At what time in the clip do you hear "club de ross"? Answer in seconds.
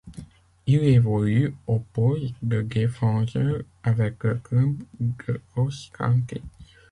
4.39-5.91